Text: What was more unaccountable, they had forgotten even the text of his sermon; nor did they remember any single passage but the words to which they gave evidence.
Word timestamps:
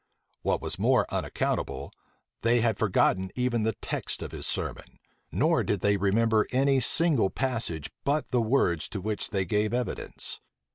What 0.41 0.63
was 0.63 0.79
more 0.79 1.05
unaccountable, 1.13 1.93
they 2.41 2.61
had 2.61 2.79
forgotten 2.79 3.29
even 3.35 3.61
the 3.61 3.75
text 3.83 4.23
of 4.23 4.31
his 4.31 4.47
sermon; 4.47 4.97
nor 5.31 5.63
did 5.63 5.81
they 5.81 5.95
remember 5.95 6.47
any 6.51 6.79
single 6.79 7.29
passage 7.29 7.91
but 8.03 8.29
the 8.29 8.41
words 8.41 8.87
to 8.87 8.99
which 8.99 9.29
they 9.29 9.45
gave 9.45 9.75
evidence. 9.75 10.41